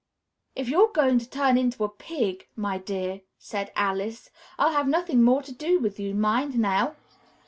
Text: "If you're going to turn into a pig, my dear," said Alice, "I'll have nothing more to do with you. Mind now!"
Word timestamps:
"If 0.55 0.67
you're 0.67 0.91
going 0.91 1.19
to 1.19 1.29
turn 1.29 1.59
into 1.59 1.83
a 1.83 1.87
pig, 1.87 2.47
my 2.55 2.79
dear," 2.79 3.21
said 3.37 3.71
Alice, 3.75 4.31
"I'll 4.57 4.71
have 4.71 4.87
nothing 4.87 5.21
more 5.21 5.43
to 5.43 5.51
do 5.51 5.77
with 5.79 5.99
you. 5.99 6.15
Mind 6.15 6.57
now!" 6.57 6.95